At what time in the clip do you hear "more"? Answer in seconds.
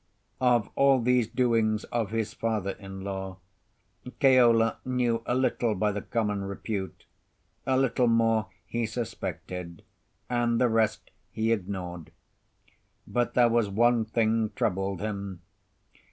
8.07-8.47